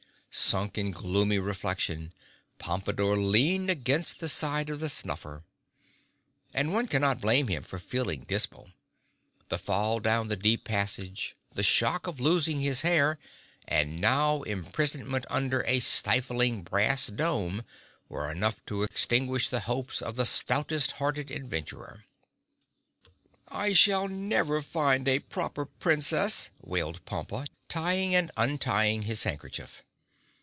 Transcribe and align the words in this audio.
Sunk 0.33 0.77
in 0.77 0.91
gloomy 0.91 1.39
reflection, 1.39 2.13
Pompadore 2.57 3.17
leaned 3.17 3.69
against 3.69 4.21
the 4.21 4.29
side 4.29 4.69
of 4.69 4.79
the 4.79 4.87
snuffer. 4.87 5.43
And 6.53 6.71
one 6.73 6.87
cannot 6.87 7.19
blame 7.19 7.49
him 7.49 7.63
for 7.63 7.79
feeling 7.79 8.21
dismal. 8.23 8.71
The 9.49 9.57
fall 9.57 9.99
down 9.99 10.29
the 10.29 10.37
deep 10.37 10.63
passage, 10.63 11.35
the 11.53 11.63
shock 11.63 12.07
of 12.07 12.21
losing 12.21 12.61
his 12.61 12.79
hair 12.83 13.19
and 13.67 13.99
now 13.99 14.43
imprisonment 14.43 15.25
under 15.29 15.65
a 15.65 15.81
stifling 15.81 16.63
brass 16.63 17.07
dome 17.07 17.65
were 18.07 18.31
enough 18.31 18.65
to 18.67 18.83
extinguish 18.83 19.49
the 19.49 19.59
hopes 19.59 20.01
of 20.01 20.15
the 20.15 20.25
stoutest 20.25 20.93
hearted 20.93 21.29
adventurer. 21.29 22.05
"I 23.49 23.73
shall 23.73 24.07
never 24.07 24.61
find 24.61 25.09
a 25.09 25.19
Proper 25.19 25.65
Princess!" 25.65 26.51
wailed 26.61 27.03
Pompa, 27.03 27.47
tying 27.67 28.15
and 28.15 28.31
untying 28.37 29.01
his 29.01 29.25
handkerchief. 29.25 29.83